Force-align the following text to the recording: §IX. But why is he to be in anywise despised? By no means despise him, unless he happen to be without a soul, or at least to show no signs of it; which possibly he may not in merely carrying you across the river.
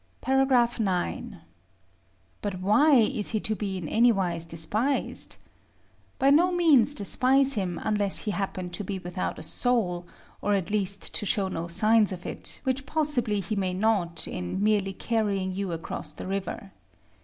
§IX. 1.31 1.37
But 2.41 2.59
why 2.59 2.95
is 2.95 3.29
he 3.29 3.39
to 3.41 3.55
be 3.55 3.77
in 3.77 3.87
anywise 3.87 4.45
despised? 4.45 5.35
By 6.17 6.31
no 6.31 6.51
means 6.51 6.95
despise 6.95 7.53
him, 7.53 7.79
unless 7.83 8.23
he 8.23 8.31
happen 8.31 8.71
to 8.71 8.83
be 8.83 8.97
without 8.97 9.37
a 9.37 9.43
soul, 9.43 10.07
or 10.41 10.55
at 10.55 10.71
least 10.71 11.13
to 11.13 11.25
show 11.27 11.49
no 11.49 11.67
signs 11.67 12.11
of 12.11 12.25
it; 12.25 12.61
which 12.63 12.87
possibly 12.87 13.41
he 13.41 13.55
may 13.55 13.75
not 13.75 14.27
in 14.27 14.63
merely 14.63 14.93
carrying 14.93 15.51
you 15.51 15.71
across 15.71 16.13
the 16.13 16.25
river. 16.25 16.71